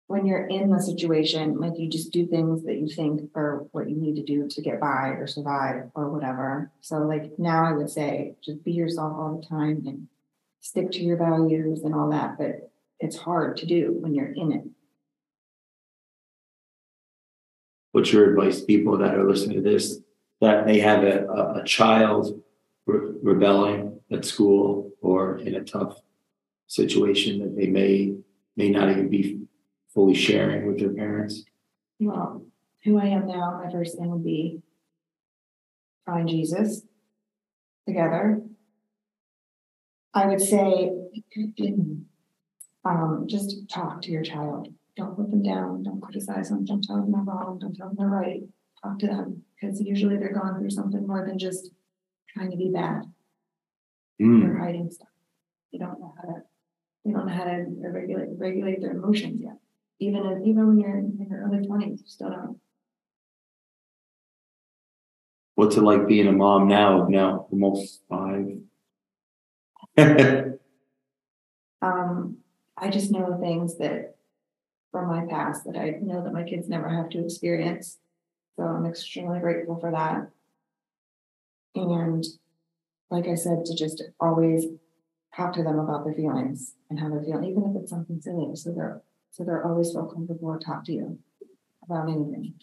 when 0.08 0.26
you're 0.26 0.48
in 0.48 0.70
the 0.70 0.82
situation, 0.82 1.60
like 1.60 1.78
you 1.78 1.90
just 1.90 2.12
do 2.12 2.26
things 2.26 2.64
that 2.64 2.78
you 2.78 2.88
think 2.88 3.30
are 3.36 3.66
what 3.72 3.90
you 3.90 3.96
need 3.96 4.16
to 4.16 4.24
do 4.24 4.48
to 4.48 4.62
get 4.62 4.80
by 4.80 5.10
or 5.10 5.28
survive 5.28 5.92
or 5.96 6.10
whatever. 6.10 6.72
So 6.80 7.00
like 7.00 7.38
now 7.38 7.66
I 7.66 7.74
would 7.74 7.90
say 7.90 8.36
just 8.42 8.64
be 8.64 8.72
yourself 8.72 9.14
all 9.18 9.38
the 9.38 9.46
time 9.46 9.84
and 9.86 10.08
stick 10.62 10.92
to 10.92 11.04
your 11.04 11.18
values 11.18 11.84
and 11.84 11.94
all 11.94 12.10
that, 12.12 12.38
but 12.38 12.72
it's 13.00 13.18
hard 13.18 13.58
to 13.58 13.66
do 13.66 13.98
when 14.00 14.16
you're 14.16 14.32
in 14.34 14.54
it. 14.54 14.64
What's 17.92 18.14
your 18.14 18.30
advice 18.30 18.62
people 18.62 18.98
that 19.00 19.14
are 19.14 19.30
listening 19.30 19.62
to 19.62 19.70
this 19.70 20.00
that 20.40 20.66
may 20.66 20.80
have 20.80 21.04
a, 21.04 21.26
a, 21.26 21.62
a 21.62 21.64
child 21.66 22.42
re- 22.86 23.16
rebelling 23.22 24.00
at 24.12 24.24
school 24.24 24.92
or 25.02 25.40
in 25.40 25.56
a 25.56 25.64
tough 25.64 26.00
situation 26.68 27.40
that 27.40 27.56
they 27.58 27.68
may 27.68 28.16
may 28.56 28.70
not 28.70 28.90
even 28.90 29.10
be 29.10 29.48
fully 29.94 30.14
sharing 30.14 30.68
with 30.68 30.80
their 30.80 30.94
parents? 30.94 31.44
Well, 32.00 32.46
who 32.84 32.98
I 33.00 33.06
am 33.06 33.28
now, 33.28 33.62
my 33.64 33.72
first 33.72 33.98
thing 33.98 34.10
would 34.12 34.24
be 34.24 34.62
find 36.06 36.28
Jesus 36.30 36.84
together. 37.88 38.42
I 40.14 40.28
would 40.28 40.42
say, 40.42 40.92
um, 42.86 43.26
just 43.28 43.70
talk 43.70 44.02
to 44.04 44.12
your 44.12 44.24
child. 44.24 44.70
Don't 44.96 45.16
put 45.16 45.30
them 45.30 45.44
down. 45.44 45.84
Don't 45.84 46.02
criticize 46.02 46.50
them. 46.50 46.66
Don't 46.66 46.84
tell 46.84 46.98
them 46.98 47.12
they're 47.12 47.22
wrong. 47.22 47.60
Don't 47.60 47.76
tell 47.76 47.88
them 47.88 47.98
they're 48.00 48.08
right. 48.08 48.42
Talk 48.84 49.00
to 49.00 49.08
them 49.08 49.44
because 49.60 49.82
usually 49.82 50.18
they're 50.18 50.34
going 50.34 50.56
through 50.60 50.70
something 50.70 51.06
more 51.06 51.26
than 51.26 51.38
just 51.38 51.70
trying 52.34 52.52
to 52.52 52.58
be 52.58 52.70
bad 52.74 53.04
Mm. 54.20 54.50
or 54.50 54.58
hiding 54.58 54.90
stuff. 54.90 55.10
They 55.72 55.78
don't 55.78 56.00
know 56.00 56.16
how 56.18 56.24
to. 56.24 56.42
They 57.06 57.12
don't 57.12 57.28
know 57.28 57.34
how 57.34 57.44
to 57.44 57.66
regulate 57.92 58.30
regulate 58.36 58.82
their 58.82 58.94
emotions 58.94 59.40
yet. 59.44 59.57
Even 60.00 60.26
if, 60.26 60.46
even 60.46 60.68
when 60.68 60.80
you're 60.80 60.98
in 60.98 61.28
your 61.30 61.42
early 61.42 61.66
twenties, 61.66 62.02
you 62.02 62.08
still 62.08 62.30
don't. 62.30 62.60
What's 65.56 65.76
it 65.76 65.82
like 65.82 66.08
being 66.08 66.28
a 66.28 66.32
mom 66.32 66.68
now 66.68 67.08
now 67.10 67.48
almost 67.52 68.02
five? 68.10 68.46
Um, 71.82 72.38
I 72.76 72.90
just 72.90 73.12
know 73.12 73.38
things 73.40 73.78
that 73.78 74.16
from 74.92 75.08
my 75.08 75.26
past 75.30 75.66
that 75.66 75.78
I 75.78 76.00
know 76.02 76.24
that 76.24 76.34
my 76.34 76.44
kids 76.44 76.68
never 76.68 76.90
have 76.90 77.10
to 77.10 77.24
experience. 77.24 77.98
So 78.56 78.64
I'm 78.64 78.86
extremely 78.86 79.40
grateful 79.40 79.80
for 79.80 79.92
that. 79.92 80.30
And 81.76 82.26
like 83.12 83.28
I 83.28 83.36
said, 83.36 83.66
to 83.66 83.76
just 83.76 84.02
always 84.20 84.66
talk 85.36 85.54
to 85.54 85.64
them 85.64 85.78
about 85.78 86.04
their 86.04 86.16
feelings 86.16 86.74
and 86.90 87.00
how 87.00 87.10
they're 87.10 87.24
feeling, 87.24 87.44
even 87.46 87.64
if 87.76 87.82
it's 87.82 87.92
something 87.92 88.20
silly. 88.22 88.56
So 88.56 88.72
they're 88.72 89.02
so 89.32 89.44
they're 89.44 89.66
always 89.66 89.94
comfortable 89.94 90.58
to 90.58 90.66
talk 90.66 90.84
to 90.86 90.92
you 90.92 91.20
about 91.84 92.10
anything. 92.10 92.54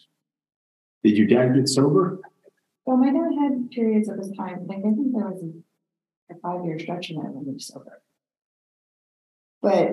Did 1.03 1.17
your 1.17 1.27
dad 1.27 1.55
get 1.55 1.69
sober? 1.69 2.19
Well, 2.85 2.97
my 2.97 3.11
dad 3.11 3.31
had 3.39 3.71
periods 3.71 4.09
of 4.09 4.17
his 4.17 4.31
time. 4.31 4.67
Like 4.67 4.79
I 4.79 4.93
think 4.93 5.13
there 5.13 5.25
was 5.25 5.43
a, 5.43 6.35
five 6.41 6.65
year 6.65 6.77
stretch 6.77 7.09
in 7.11 7.17
it 7.17 7.31
when 7.31 7.45
he 7.45 7.51
was 7.51 7.67
sober. 7.67 8.01
But 9.61 9.89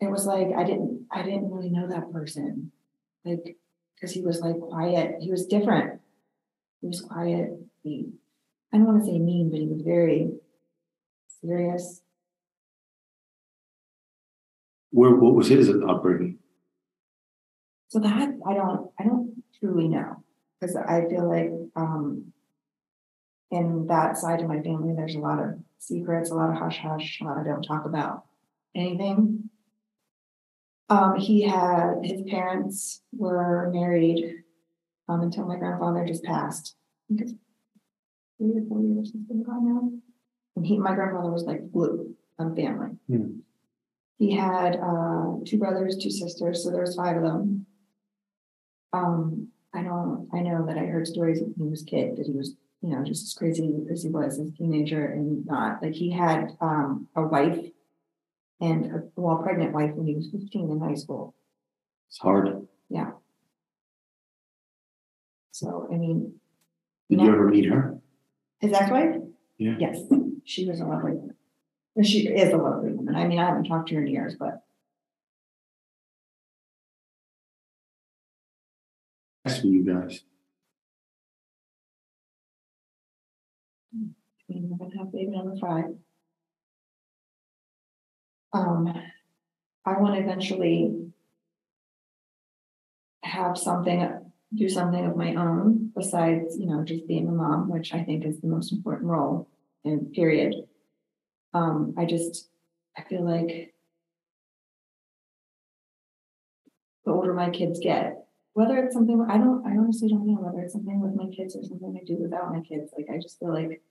it 0.00 0.10
was 0.10 0.26
like 0.26 0.48
I 0.56 0.64
didn't 0.64 1.06
I 1.10 1.22
didn't 1.22 1.50
really 1.50 1.70
know 1.70 1.88
that 1.88 2.12
person. 2.12 2.72
Like 3.24 3.56
because 3.94 4.12
he 4.12 4.22
was 4.22 4.40
like 4.40 4.58
quiet. 4.58 5.16
He 5.20 5.30
was 5.30 5.46
different. 5.46 6.00
He 6.80 6.88
was 6.88 7.00
quiet. 7.00 7.50
He 7.82 8.10
I 8.72 8.78
don't 8.78 8.86
want 8.86 9.04
to 9.04 9.06
say 9.06 9.18
mean, 9.18 9.50
but 9.50 9.60
he 9.60 9.66
was 9.66 9.82
very 9.82 10.32
serious. 11.40 12.02
Where 14.92 15.14
what 15.14 15.34
was 15.34 15.48
his 15.48 15.68
upbringing? 15.68 16.38
So 17.88 17.98
that 17.98 18.30
I 18.46 18.54
don't 18.54 18.90
I 18.98 19.04
don't 19.04 19.42
truly 19.58 19.88
know 19.88 20.22
because 20.60 20.76
I 20.76 21.06
feel 21.08 21.28
like 21.28 21.50
um 21.76 22.32
in 23.50 23.86
that 23.88 24.16
side 24.16 24.40
of 24.40 24.48
my 24.48 24.62
family 24.62 24.94
there's 24.94 25.14
a 25.14 25.18
lot 25.20 25.42
of 25.42 25.58
secrets, 25.78 26.30
a 26.30 26.34
lot 26.34 26.50
of 26.50 26.56
hush 26.56 26.78
hush, 26.78 27.20
a 27.20 27.24
lot 27.24 27.38
of 27.38 27.44
don't 27.44 27.62
talk 27.62 27.84
about 27.84 28.24
anything. 28.74 29.50
Um, 30.88 31.16
he 31.16 31.42
had 31.42 32.00
his 32.02 32.22
parents 32.22 33.02
were 33.12 33.70
married 33.72 34.42
um, 35.08 35.22
until 35.22 35.46
my 35.46 35.56
grandfather 35.56 36.04
just 36.06 36.22
passed. 36.22 36.76
I 37.10 37.16
think 37.16 37.20
it's 37.22 37.34
three 38.38 38.62
or 38.62 38.66
four 38.68 38.80
years 38.82 39.10
he's 39.12 39.22
been 39.22 39.42
gone 39.42 39.74
now. 39.74 39.90
And 40.56 40.66
he, 40.66 40.78
my 40.78 40.94
grandfather 40.94 41.30
was 41.30 41.44
like 41.44 41.72
glue 41.72 42.14
on 42.38 42.54
family. 42.54 42.90
Hmm. 43.08 43.40
He 44.22 44.30
had 44.36 44.76
uh, 44.76 45.38
two 45.44 45.58
brothers, 45.58 45.96
two 45.96 46.08
sisters, 46.08 46.62
so 46.62 46.70
there 46.70 46.82
was 46.82 46.94
five 46.94 47.16
of 47.16 47.24
them. 47.24 47.66
Um, 48.92 49.48
I 49.74 49.82
don't, 49.82 50.28
I 50.32 50.42
know 50.42 50.64
that 50.64 50.78
I 50.78 50.82
heard 50.86 51.08
stories 51.08 51.40
when 51.40 51.54
he 51.58 51.68
was 51.68 51.82
a 51.82 51.86
kid 51.86 52.16
that 52.16 52.26
he 52.26 52.32
was, 52.32 52.54
you 52.82 52.90
know, 52.90 53.02
just 53.02 53.24
as 53.24 53.34
crazy 53.34 53.74
as 53.90 54.04
he 54.04 54.10
was 54.10 54.38
as 54.38 54.46
a 54.46 54.50
teenager 54.52 55.06
and 55.06 55.44
not 55.44 55.82
like 55.82 55.94
he 55.94 56.12
had 56.12 56.56
um, 56.60 57.08
a 57.16 57.22
wife 57.26 57.58
and 58.60 58.86
a 58.94 59.02
well 59.16 59.38
pregnant 59.38 59.72
wife 59.72 59.90
when 59.94 60.06
he 60.06 60.14
was 60.14 60.30
15 60.30 60.70
in 60.70 60.78
high 60.80 60.94
school. 60.94 61.34
It's 62.08 62.18
hard. 62.18 62.68
Yeah. 62.88 63.10
So 65.50 65.88
I 65.92 65.96
mean, 65.96 66.34
Did 67.10 67.22
you 67.22 67.28
ever 67.28 67.48
meet 67.48 67.64
her? 67.68 67.98
his 68.60 68.72
ex-wife? 68.72 69.16
Yeah. 69.58 69.74
Yes, 69.80 69.98
she 70.44 70.68
was 70.68 70.78
a 70.78 70.84
lovely 70.84 71.14
She 72.00 72.26
is 72.28 72.52
a 72.52 72.56
lovely 72.56 72.92
woman. 72.92 73.14
I 73.14 73.26
mean, 73.26 73.38
I 73.38 73.46
haven't 73.46 73.64
talked 73.64 73.88
to 73.88 73.96
her 73.96 74.00
in 74.00 74.06
years, 74.06 74.34
but 74.38 74.62
Nice 79.44 79.60
for 79.60 79.66
you 79.66 79.84
guys. 79.84 80.20
I 83.94 83.98
mean, 84.48 84.68
we're 84.70 84.86
gonna 84.86 84.98
have 84.98 85.12
baby 85.12 85.32
number 85.32 85.56
five. 85.56 85.96
Um, 88.52 88.94
I 89.84 89.98
want 89.98 90.14
to 90.14 90.20
eventually 90.20 91.10
have 93.24 93.58
something, 93.58 94.08
do 94.54 94.68
something 94.68 95.04
of 95.06 95.16
my 95.16 95.34
own 95.34 95.90
besides, 95.96 96.56
you 96.58 96.66
know, 96.66 96.84
just 96.84 97.08
being 97.08 97.26
a 97.28 97.32
mom, 97.32 97.68
which 97.68 97.92
I 97.92 98.04
think 98.04 98.24
is 98.24 98.40
the 98.40 98.46
most 98.46 98.72
important 98.72 99.10
role 99.10 99.48
in 99.84 100.06
period. 100.14 100.54
Um, 101.54 101.94
I 101.98 102.04
just, 102.06 102.48
I 102.96 103.02
feel 103.02 103.24
like 103.24 103.74
the 107.04 107.12
older 107.12 107.34
my 107.34 107.50
kids 107.50 107.78
get, 107.80 108.26
whether 108.54 108.78
it's 108.78 108.94
something, 108.94 109.26
I 109.28 109.38
don't, 109.38 109.66
I 109.66 109.76
honestly 109.76 110.08
don't 110.08 110.26
know 110.26 110.40
whether 110.40 110.60
it's 110.60 110.72
something 110.72 111.00
with 111.00 111.14
my 111.14 111.34
kids 111.34 111.56
or 111.56 111.62
something 111.62 111.98
I 112.00 112.04
do 112.04 112.16
without 112.20 112.52
my 112.52 112.60
kids. 112.60 112.92
Like, 112.96 113.08
I 113.12 113.18
just 113.18 113.38
feel 113.38 113.52
like 113.52 113.82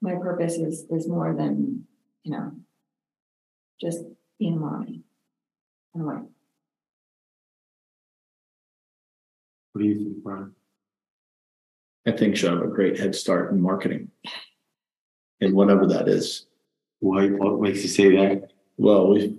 my 0.00 0.14
purpose 0.14 0.54
is 0.54 0.86
is 0.90 1.08
more 1.08 1.34
than 1.34 1.84
you 2.22 2.32
know 2.32 2.52
just 3.80 4.00
being 4.38 4.54
a 4.54 4.56
mommy 4.56 5.02
and 5.94 6.02
a 6.02 6.06
wife. 6.06 6.22
What 9.72 9.82
do 9.82 9.88
you 9.88 9.94
think, 9.96 10.22
Brian? 10.22 10.52
I 12.06 12.12
think 12.12 12.36
she'll 12.36 12.54
have 12.54 12.62
a 12.62 12.68
great 12.68 12.98
head 12.98 13.14
start 13.14 13.52
in 13.52 13.60
marketing. 13.60 14.10
And 15.40 15.54
whatever 15.54 15.86
that 15.86 16.08
is. 16.08 16.46
Why 17.00 17.28
what 17.28 17.60
makes 17.60 17.82
you 17.82 17.88
say 17.88 18.16
that? 18.16 18.52
Well, 18.78 19.08
we've 19.08 19.38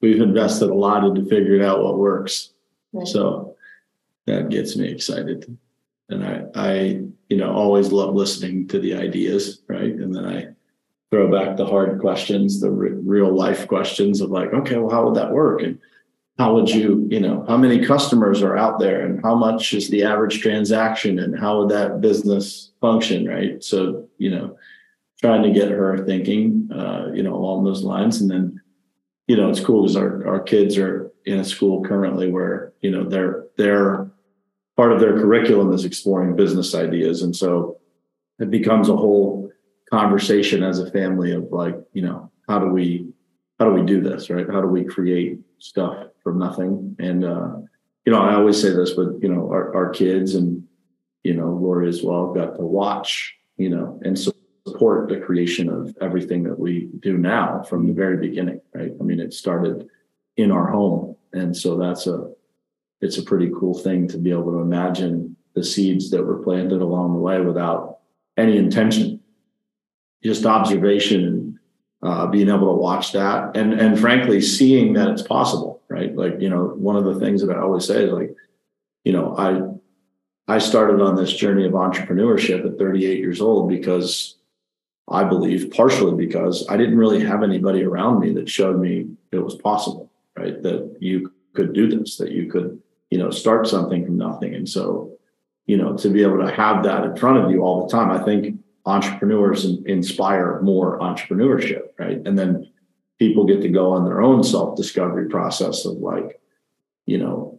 we've 0.00 0.20
invested 0.20 0.70
a 0.70 0.74
lot 0.74 1.04
into 1.04 1.24
figuring 1.28 1.62
out 1.62 1.82
what 1.82 1.98
works. 1.98 2.50
Right. 2.92 3.06
So 3.06 3.56
that 4.26 4.48
gets 4.48 4.76
me 4.76 4.88
excited. 4.88 5.56
And 6.08 6.24
I, 6.24 6.44
I, 6.54 6.74
you 7.28 7.36
know, 7.36 7.52
always 7.52 7.92
love 7.92 8.14
listening 8.14 8.68
to 8.68 8.78
the 8.78 8.94
ideas, 8.94 9.62
right? 9.68 9.92
And 9.92 10.14
then 10.14 10.24
I 10.24 10.48
throw 11.10 11.30
back 11.30 11.56
the 11.56 11.66
hard 11.66 12.00
questions, 12.00 12.60
the 12.60 12.70
re- 12.70 12.90
real 12.90 13.34
life 13.34 13.66
questions 13.68 14.20
of 14.20 14.30
like, 14.30 14.52
okay, 14.52 14.76
well, 14.76 14.90
how 14.90 15.04
would 15.04 15.16
that 15.16 15.32
work? 15.32 15.62
And 15.62 15.78
how 16.38 16.54
would 16.54 16.70
you, 16.70 17.06
you 17.10 17.20
know, 17.20 17.44
how 17.48 17.56
many 17.56 17.84
customers 17.84 18.42
are 18.42 18.56
out 18.56 18.78
there 18.78 19.04
and 19.04 19.20
how 19.22 19.34
much 19.34 19.74
is 19.74 19.90
the 19.90 20.04
average 20.04 20.40
transaction 20.40 21.18
and 21.18 21.38
how 21.38 21.58
would 21.58 21.70
that 21.70 22.00
business 22.00 22.70
function, 22.80 23.26
right? 23.26 23.62
So, 23.62 24.08
you 24.18 24.30
know, 24.30 24.56
trying 25.20 25.42
to 25.42 25.50
get 25.50 25.70
her 25.70 26.04
thinking, 26.04 26.68
uh, 26.72 27.10
you 27.12 27.22
know, 27.22 27.34
along 27.34 27.64
those 27.64 27.82
lines. 27.82 28.20
And 28.20 28.30
then, 28.30 28.60
you 29.26 29.36
know, 29.36 29.50
it's 29.50 29.60
cool 29.60 29.82
because 29.82 29.96
our, 29.96 30.26
our 30.26 30.40
kids 30.40 30.78
are 30.78 31.10
in 31.26 31.40
a 31.40 31.44
school 31.44 31.82
currently 31.82 32.30
where, 32.30 32.72
you 32.80 32.90
know, 32.90 33.04
they're, 33.04 33.46
they're, 33.56 34.10
part 34.76 34.92
of 34.92 35.00
their 35.00 35.18
curriculum 35.18 35.72
is 35.72 35.84
exploring 35.84 36.36
business 36.36 36.72
ideas. 36.72 37.22
And 37.22 37.34
so 37.34 37.80
it 38.38 38.48
becomes 38.48 38.88
a 38.88 38.96
whole 38.96 39.50
conversation 39.90 40.62
as 40.62 40.78
a 40.78 40.90
family 40.92 41.32
of 41.32 41.50
like, 41.50 41.76
you 41.92 42.02
know, 42.02 42.30
how 42.48 42.60
do 42.60 42.66
we, 42.66 43.12
how 43.58 43.64
do 43.64 43.72
we 43.72 43.84
do 43.84 44.00
this, 44.00 44.30
right? 44.30 44.46
How 44.48 44.60
do 44.60 44.68
we 44.68 44.84
create 44.84 45.40
stuff 45.58 46.06
from 46.22 46.38
nothing? 46.38 46.94
And, 47.00 47.24
uh, 47.24 47.56
you 48.06 48.12
know, 48.12 48.22
I 48.22 48.34
always 48.34 48.60
say 48.62 48.70
this, 48.70 48.92
but, 48.92 49.20
you 49.20 49.28
know, 49.28 49.48
our, 49.50 49.74
our 49.74 49.90
kids 49.90 50.36
and, 50.36 50.62
you 51.24 51.34
know, 51.34 51.50
Lori 51.50 51.88
as 51.88 52.04
well 52.04 52.32
got 52.32 52.54
to 52.56 52.62
watch 52.62 53.34
you 53.58 53.68
know, 53.68 54.00
and 54.02 54.18
support 54.70 55.08
the 55.08 55.20
creation 55.20 55.68
of 55.68 55.96
everything 56.00 56.42
that 56.44 56.58
we 56.58 56.88
do 57.00 57.16
now 57.16 57.62
from 57.62 57.86
the 57.86 57.92
very 57.92 58.16
beginning, 58.16 58.60
right? 58.74 58.92
I 58.98 59.02
mean, 59.02 59.20
it 59.20 59.32
started 59.32 59.88
in 60.36 60.50
our 60.50 60.70
home. 60.70 61.16
And 61.32 61.56
so 61.56 61.76
that's 61.76 62.06
a, 62.06 62.30
it's 63.00 63.18
a 63.18 63.22
pretty 63.22 63.50
cool 63.58 63.74
thing 63.74 64.08
to 64.08 64.18
be 64.18 64.30
able 64.30 64.52
to 64.52 64.60
imagine 64.60 65.36
the 65.54 65.64
seeds 65.64 66.10
that 66.10 66.24
were 66.24 66.42
planted 66.42 66.80
along 66.80 67.12
the 67.12 67.18
way 67.18 67.40
without 67.40 67.98
any 68.36 68.56
intention, 68.56 69.20
just 70.22 70.46
observation 70.46 71.24
and 71.24 71.58
uh, 72.02 72.26
being 72.26 72.48
able 72.48 72.72
to 72.72 72.80
watch 72.80 73.12
that 73.12 73.56
and 73.56 73.72
and 73.72 73.98
frankly 73.98 74.40
seeing 74.40 74.92
that 74.92 75.08
it's 75.08 75.22
possible, 75.22 75.82
right? 75.88 76.14
Like 76.14 76.40
you 76.40 76.48
know, 76.48 76.66
one 76.76 76.96
of 76.96 77.04
the 77.04 77.18
things 77.18 77.44
that 77.44 77.56
I 77.56 77.60
always 77.60 77.86
say 77.86 78.04
is 78.04 78.12
like, 78.12 78.34
you 79.04 79.12
know, 79.12 79.36
I 79.36 80.54
I 80.54 80.58
started 80.58 81.02
on 81.02 81.16
this 81.16 81.32
journey 81.32 81.66
of 81.66 81.72
entrepreneurship 81.72 82.64
at 82.64 82.78
38 82.78 83.18
years 83.18 83.40
old 83.40 83.68
because 83.68 84.37
I 85.10 85.24
believe 85.24 85.70
partially 85.70 86.14
because 86.14 86.66
I 86.68 86.76
didn't 86.76 86.98
really 86.98 87.24
have 87.24 87.42
anybody 87.42 87.82
around 87.82 88.20
me 88.20 88.32
that 88.34 88.48
showed 88.48 88.78
me 88.78 89.06
it 89.32 89.38
was 89.38 89.56
possible, 89.56 90.10
right? 90.36 90.62
That 90.62 90.96
you 91.00 91.32
could 91.54 91.72
do 91.72 91.88
this, 91.88 92.16
that 92.18 92.32
you 92.32 92.50
could, 92.50 92.80
you 93.10 93.18
know, 93.18 93.30
start 93.30 93.66
something 93.66 94.04
from 94.04 94.18
nothing. 94.18 94.54
And 94.54 94.68
so, 94.68 95.12
you 95.66 95.76
know, 95.76 95.96
to 95.96 96.08
be 96.08 96.22
able 96.22 96.38
to 96.38 96.52
have 96.52 96.84
that 96.84 97.04
in 97.04 97.16
front 97.16 97.38
of 97.38 97.50
you 97.50 97.62
all 97.62 97.86
the 97.86 97.92
time, 97.92 98.10
I 98.10 98.22
think 98.24 98.58
entrepreneurs 98.86 99.64
inspire 99.86 100.60
more 100.62 100.98
entrepreneurship, 100.98 101.88
right? 101.98 102.20
And 102.26 102.38
then 102.38 102.70
people 103.18 103.44
get 103.44 103.60
to 103.62 103.68
go 103.68 103.92
on 103.92 104.04
their 104.04 104.22
own 104.22 104.42
self 104.42 104.76
discovery 104.76 105.28
process 105.28 105.84
of 105.84 105.98
like, 105.98 106.40
you 107.06 107.18
know, 107.18 107.57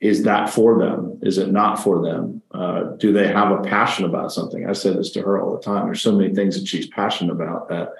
is 0.00 0.22
that 0.22 0.48
for 0.48 0.78
them? 0.78 1.18
Is 1.22 1.36
it 1.36 1.52
not 1.52 1.76
for 1.76 2.02
them? 2.02 2.42
Uh, 2.52 2.96
do 2.96 3.12
they 3.12 3.28
have 3.28 3.52
a 3.52 3.62
passion 3.62 4.06
about 4.06 4.32
something? 4.32 4.68
I 4.68 4.72
say 4.72 4.94
this 4.94 5.10
to 5.12 5.22
her 5.22 5.40
all 5.40 5.54
the 5.54 5.62
time. 5.62 5.86
There's 5.86 6.00
so 6.00 6.16
many 6.16 6.34
things 6.34 6.58
that 6.58 6.66
she's 6.66 6.86
passionate 6.86 7.32
about 7.32 7.68
that, 7.68 7.92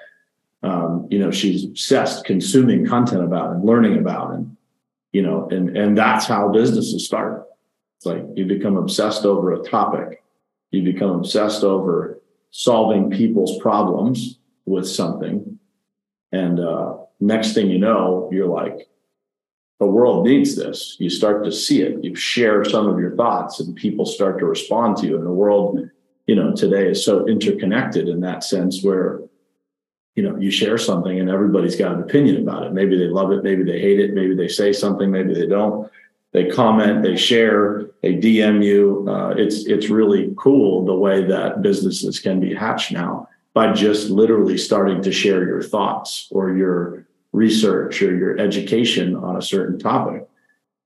um, 0.63 1.07
you 1.11 1.19
know, 1.19 1.31
she's 1.31 1.65
obsessed 1.65 2.25
consuming 2.25 2.87
content 2.87 3.23
about 3.23 3.53
and 3.53 3.65
learning 3.65 3.99
about, 3.99 4.33
and 4.33 4.57
you 5.13 5.23
know, 5.23 5.49
and 5.51 5.77
and 5.77 5.97
that's 5.97 6.27
how 6.27 6.49
businesses 6.49 7.05
start. 7.05 7.47
It's 7.99 8.07
like 8.07 8.25
you 8.35 8.47
become 8.47 8.77
obsessed 8.77 9.27
over 9.27 9.53
a 9.53 9.63
topic, 9.63 10.23
you 10.71 10.83
become 10.83 11.11
obsessed 11.11 11.65
over 11.65 12.21
solving 12.51 13.11
people's 13.11 13.59
problems 13.59 14.39
with 14.65 14.89
something, 14.89 15.59
and 16.33 16.61
uh, 16.61 16.97
next 17.21 17.53
thing 17.53 17.71
you 17.71 17.79
know, 17.79 18.29
you're 18.33 18.47
like, 18.47 18.89
the 19.81 19.87
world 19.87 20.27
needs 20.27 20.57
this. 20.57 20.97
You 21.01 21.09
start 21.09 21.43
to 21.45 21.51
see 21.51 21.81
it. 21.81 22.05
You 22.05 22.15
share 22.15 22.65
some 22.67 22.87
of 22.87 23.01
your 23.01 23.17
thoughts, 23.17 23.61
and 23.61 23.75
people 23.75 24.05
start 24.05 24.39
to 24.39 24.45
respond 24.45 24.99
to 24.99 25.07
you. 25.07 25.17
And 25.17 25.27
the 25.27 25.33
world, 25.33 25.81
you 26.27 26.37
know, 26.37 26.55
today 26.55 26.91
is 26.91 27.03
so 27.03 27.27
interconnected 27.27 28.07
in 28.07 28.21
that 28.21 28.45
sense, 28.45 28.83
where 28.83 29.21
you 30.17 30.23
know 30.23 30.37
you 30.37 30.51
share 30.51 30.77
something 30.77 31.19
and 31.19 31.31
everybody's 31.31 31.77
got 31.77 31.95
an 31.95 32.03
opinion 32.03 32.43
about 32.43 32.65
it. 32.65 32.75
Maybe 32.75 32.99
they 32.99 33.07
love 33.07 33.33
it, 33.33 33.43
maybe 33.43 33.65
they 33.65 33.81
hate 33.81 34.01
it, 34.01 34.13
maybe 34.13 34.35
they 34.37 34.49
say 34.49 34.73
something, 34.73 35.11
maybe 35.11 35.33
they 35.35 35.47
don't. 35.47 35.91
They 36.33 36.49
comment, 36.49 37.03
they 37.03 37.17
share, 37.17 37.87
they 38.03 38.15
DM 38.15 38.63
you. 38.63 39.07
Uh, 39.09 39.31
it's 39.31 39.65
it's 39.65 39.89
really 39.89 40.35
cool 40.37 40.85
the 40.85 40.95
way 40.95 41.25
that 41.25 41.63
businesses 41.63 42.21
can 42.21 42.39
be 42.39 42.55
hatched 42.55 42.93
now 42.93 43.29
by 43.55 43.73
just 43.73 44.11
literally 44.11 44.59
starting 44.59 45.03
to 45.03 45.11
share 45.11 45.47
your 45.47 45.63
thoughts 45.63 46.29
or 46.31 46.55
your 46.55 47.07
research 47.33 48.03
or 48.03 48.15
your 48.17 48.39
education 48.39 49.15
on 49.15 49.37
a 49.37 49.43
certain 49.43 49.79
topic. 49.79 50.27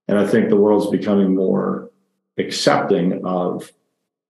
And 0.09 0.19
I 0.19 0.27
think 0.27 0.49
the 0.49 0.57
world's 0.57 0.91
becoming 0.91 1.35
more 1.35 1.91
accepting 2.39 3.25
of, 3.25 3.73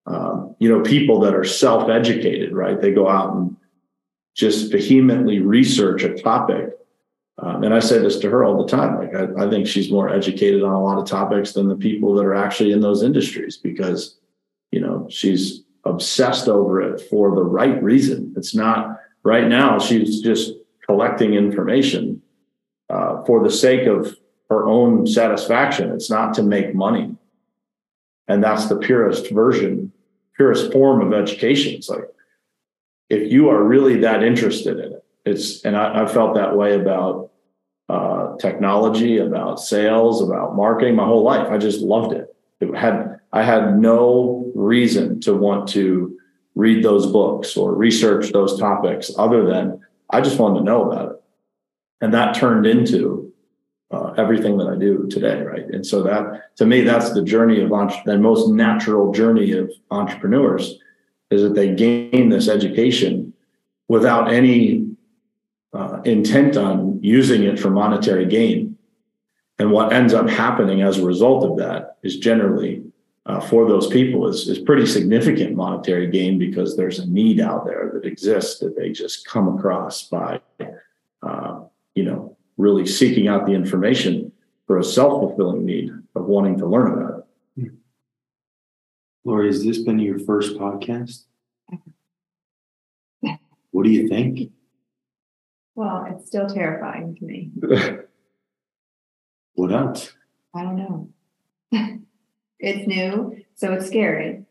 um, 0.07 0.55
you 0.59 0.69
know, 0.69 0.83
people 0.83 1.21
that 1.21 1.35
are 1.35 1.45
self-educated, 1.45 2.53
right? 2.53 2.81
They 2.81 2.93
go 2.93 3.09
out 3.09 3.35
and 3.35 3.57
just 4.35 4.71
vehemently 4.71 5.41
research 5.41 6.03
a 6.05 6.15
topic. 6.15 6.71
Um, 7.39 7.65
and 7.65 7.75
I 7.75 7.81
say 7.81 7.99
this 7.99 8.19
to 8.21 8.31
her 8.31 8.45
all 8.45 8.63
the 8.65 8.71
time. 8.71 8.99
Like, 8.99 9.15
I, 9.15 9.47
I 9.47 9.51
think 9.51 9.67
she's 9.67 9.91
more 9.91 10.09
educated 10.09 10.63
on 10.63 10.73
a 10.73 10.83
lot 10.83 10.99
of 10.99 11.07
topics 11.07 11.53
than 11.53 11.69
the 11.69 11.77
people 11.77 12.15
that 12.15 12.25
are 12.25 12.35
actually 12.35 12.71
in 12.71 12.81
those 12.81 13.03
industries 13.03 13.57
because, 13.57 14.19
you 14.71 14.81
know, 14.81 15.09
she's 15.11 15.65
obsessed 15.85 16.49
over 16.49 16.81
it 16.81 17.01
for 17.01 17.35
the 17.35 17.43
right 17.43 17.83
reason. 17.83 18.33
It's 18.37 18.55
not 18.55 19.01
right 19.25 19.49
now. 19.49 19.79
She's 19.81 20.21
just 20.21 20.53
collecting 20.87 21.35
information 21.35 22.23
uh, 22.91 23.23
for 23.25 23.43
the 23.43 23.51
sake 23.51 23.87
of 23.87 24.17
her 24.51 24.67
own 24.67 25.07
satisfaction. 25.07 25.91
It's 25.93 26.11
not 26.11 26.35
to 26.35 26.43
make 26.43 26.75
money. 26.75 27.17
And 28.29 28.43
that's 28.43 28.67
the 28.67 28.77
purest 28.77 29.31
version, 29.31 29.93
purest 30.37 30.73
form 30.73 31.01
of 31.01 31.13
education. 31.13 31.75
It's 31.75 31.89
like, 31.89 32.05
if 33.11 33.31
you 33.31 33.49
are 33.49 33.63
really 33.63 34.01
that 34.01 34.23
interested 34.23 34.79
in 34.79 34.93
it, 34.93 35.05
it's, 35.25 35.65
and 35.65 35.77
I, 35.77 36.05
I 36.05 36.07
felt 36.07 36.35
that 36.35 36.57
way 36.57 36.75
about 36.75 37.31
uh, 37.89 38.37
technology, 38.37 39.19
about 39.19 39.61
sales, 39.61 40.23
about 40.23 40.57
marketing 40.57 40.97
my 40.97 41.05
whole 41.05 41.23
life. 41.23 41.49
I 41.51 41.59
just 41.59 41.81
loved 41.81 42.15
it. 42.15 42.35
It 42.61 42.75
had, 42.75 43.21
I 43.33 43.43
had 43.43 43.79
no 43.79 44.51
reason 44.55 45.21
to 45.21 45.35
want 45.35 45.69
to 45.71 46.17
read 46.55 46.85
those 46.85 47.07
books 47.07 47.57
or 47.57 47.75
research 47.75 48.33
those 48.33 48.59
topics 48.59 49.11
other 49.19 49.45
than 49.45 49.84
I 50.11 50.21
just 50.21 50.39
wanted 50.39 50.61
to 50.61 50.65
know 50.65 50.91
about 50.91 51.13
it. 51.13 51.23
And 52.01 52.13
that 52.15 52.35
turned 52.35 52.67
into 52.67 53.33
uh, 53.91 54.13
everything 54.17 54.59
that 54.59 54.69
I 54.69 54.77
do 54.77 55.07
today, 55.09 55.43
right? 55.43 55.67
And 55.67 55.87
so 55.87 56.03
that, 56.03 56.57
to 56.57 56.67
me, 56.67 56.83
that's 56.83 57.13
the 57.13 57.23
journey 57.23 57.61
of 57.61 57.73
entre- 57.73 58.03
the 58.05 58.19
most 58.19 58.49
natural 58.51 59.13
journey 59.13 59.53
of 59.53 59.71
entrepreneurs 59.91 60.79
is 61.31 61.43
that 61.43 61.55
they 61.55 61.75
gain 61.75 62.29
this 62.29 62.49
education 62.49 63.33
without 63.89 64.33
any 64.33 64.89
uh, 65.73 66.01
intent 66.05 66.57
on 66.57 66.99
using 67.03 67.43
it 67.45 67.59
for 67.59 67.71
monetary 67.71 68.27
gain. 68.27 68.77
And 69.59 69.71
what 69.71 69.93
ends 69.93 70.15
up 70.15 70.29
happening 70.29 70.83
as 70.83 70.99
a 70.99 71.05
result 71.05 71.45
of 71.45 71.59
that 71.59 71.97
is 72.03 72.19
generally 72.19 72.83
uh, 73.27 73.41
for 73.41 73.67
those 73.69 73.87
people 73.87 74.29
is, 74.29 74.49
is 74.49 74.59
pretty 74.59 74.87
significant 74.87 75.57
monetary 75.57 76.09
gain 76.09 76.39
because 76.39 76.77
there's 76.77 76.99
a 76.99 77.11
need 77.11 77.41
out 77.41 77.65
there 77.65 77.91
that 77.95 78.05
exists 78.05 78.61
that 78.61 78.77
they 78.77 78.91
just 78.91 79.27
come 79.27 79.57
across 79.57 80.09
by, 80.09 80.41
uh, 81.23 81.61
you 81.95 82.05
know, 82.05 82.37
really 82.57 82.87
seeking 82.87 83.27
out 83.29 83.47
the 83.47 83.53
information 83.53 84.31
for 84.67 84.79
a 84.79 84.85
self-fulfilling 84.85 85.65
need 85.65 85.91
of 86.15 86.27
wanting 86.27 86.59
to 86.59 86.67
learn 86.67 86.93
about 86.93 87.27
it. 87.57 87.73
Lori, 89.25 89.47
has 89.47 89.65
this 89.65 89.79
been 89.79 89.99
your 89.99 90.19
first 90.19 90.57
podcast? 90.57 91.25
What 93.71 93.85
do 93.85 93.91
you 93.91 94.07
think? 94.07 94.53
Well, 95.75 96.07
it's 96.11 96.27
still 96.29 96.47
terrifying 96.47 97.17
to 97.17 97.25
me. 97.25 97.51
What 99.57 99.73
else? 99.73 100.13
I 100.55 100.63
don't 100.63 100.77
know. 100.77 101.09
it's 102.65 102.87
new, 102.87 103.37
so 103.55 103.73
it's 103.73 103.87
scary. 103.87 104.45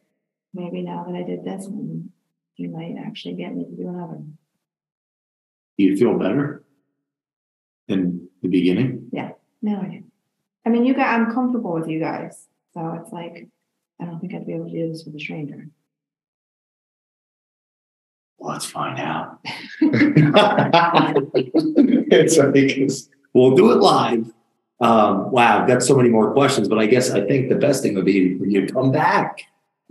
Maybe 0.54 0.84
now 0.84 1.04
that 1.08 1.16
I 1.16 1.24
did 1.24 1.44
this 1.44 1.68
one, 1.68 2.12
you 2.56 2.70
might 2.70 2.96
actually 3.04 3.36
get 3.36 3.56
me 3.56 3.66
to 3.66 3.72
do 3.72 3.90
another 3.90 4.14
one. 4.14 4.38
Do 5.78 5.86
you 5.86 5.98
feel 5.98 6.18
better 6.18 6.64
in 7.88 8.28
the 8.42 8.48
beginning? 8.48 9.10
Yeah, 9.12 9.32
no, 9.62 9.82
I 9.82 9.88
do. 9.88 10.04
I 10.66 10.70
mean, 10.70 10.86
you 10.86 10.94
guys, 10.94 11.20
I'm 11.20 11.34
comfortable 11.34 11.74
with 11.74 11.88
you 11.88 12.00
guys, 12.00 12.48
so 12.74 13.00
it's 13.02 13.12
like 13.12 13.48
I 14.00 14.06
don't 14.06 14.20
think 14.20 14.36
I'd 14.36 14.46
be 14.46 14.54
able 14.54 14.66
to 14.66 14.72
do 14.72 14.90
this 14.90 15.04
with 15.06 15.16
a 15.16 15.20
stranger. 15.20 15.68
Let's 18.40 18.66
find 18.66 19.00
out. 19.00 19.40
it's 19.82 22.38
it's, 22.38 23.10
we'll 23.34 23.56
do 23.56 23.72
it 23.72 23.78
live. 23.78 24.32
Um, 24.82 25.32
wow, 25.32 25.62
I've 25.62 25.68
got 25.68 25.82
so 25.84 25.96
many 25.96 26.10
more 26.10 26.34
questions, 26.34 26.68
but 26.68 26.78
I 26.80 26.86
guess 26.88 27.12
I 27.12 27.26
think 27.26 27.50
the 27.50 27.56
best 27.56 27.84
thing 27.84 27.96
would 27.96 28.06
be 28.06 28.38
for 28.38 28.46
you 28.46 28.66
to 28.66 28.74
come 28.74 28.92
back 28.92 29.44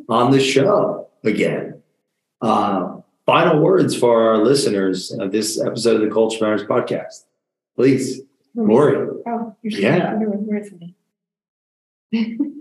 on 0.08 0.30
the 0.30 0.40
show 0.40 1.08
again. 1.24 1.82
Uh, 2.40 2.96
final 3.24 3.60
words 3.60 3.96
for 3.96 4.22
our 4.30 4.38
listeners 4.38 5.12
of 5.12 5.32
this 5.32 5.60
episode 5.60 5.96
of 6.02 6.08
the 6.08 6.12
Culture 6.12 6.44
Matters 6.44 6.64
podcast. 6.66 7.24
Please, 7.76 8.20
Lori. 8.54 8.96
Oh, 9.26 9.56
you're 9.62 9.80
Yeah. 9.80 10.18
you're 10.20 10.30
with 10.30 10.40
words 10.40 10.68
with 10.70 10.80
me. 10.80 12.38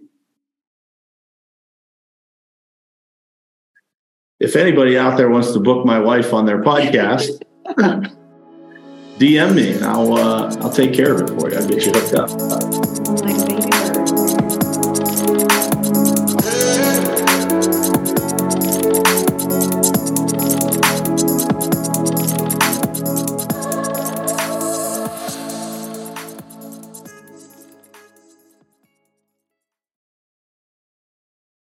If 4.39 4.55
anybody 4.55 4.97
out 4.97 5.17
there 5.17 5.29
wants 5.29 5.51
to 5.53 5.59
book 5.59 5.85
my 5.85 5.99
wife 5.99 6.33
on 6.33 6.47
their 6.47 6.63
podcast, 6.63 7.29
DM 9.21 9.53
me 9.53 9.73
and 9.73 9.85
I'll 9.85 10.13
uh, 10.17 10.55
I'll 10.61 10.71
take 10.71 10.95
care 10.95 11.13
of 11.13 11.21
it 11.21 11.29
for 11.39 11.51
you. 11.51 11.55
I'll 11.55 11.67
get 11.67 11.85
you 11.85 11.91
hooked 11.91 12.15
up. 12.15 13.70